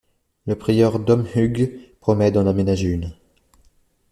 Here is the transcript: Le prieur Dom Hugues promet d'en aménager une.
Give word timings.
Le 0.47 0.55
prieur 0.55 0.97
Dom 0.97 1.27
Hugues 1.35 1.77
promet 1.99 2.31
d'en 2.31 2.47
aménager 2.47 2.87
une. 2.87 3.13